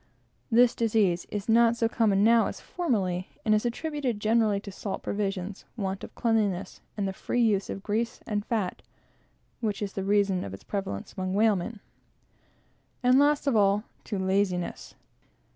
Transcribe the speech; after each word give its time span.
This 0.51 0.73
disease 0.73 1.27
is 1.29 1.47
not 1.47 1.75
so 1.75 1.87
common 1.87 2.23
now 2.23 2.47
as 2.47 2.59
formerly; 2.59 3.27
and 3.45 3.53
is 3.53 3.67
attributed 3.67 4.19
generally 4.19 4.59
to 4.61 4.71
salt 4.71 5.03
provisions, 5.03 5.63
want 5.77 6.03
of 6.03 6.15
cleanliness, 6.15 6.81
the 6.95 7.13
free 7.13 7.43
use 7.43 7.69
of 7.69 7.83
grease 7.83 8.19
and 8.25 8.43
fat 8.43 8.81
(which 9.59 9.79
is 9.79 9.93
the 9.93 10.03
reason 10.03 10.43
of 10.43 10.55
its 10.55 10.63
prevalence 10.63 11.13
among 11.15 11.35
whalemen,) 11.35 11.81
and, 13.03 13.19
last 13.19 13.45
of 13.45 13.55
all, 13.55 13.83
to 14.05 14.17
laziness. 14.17 14.95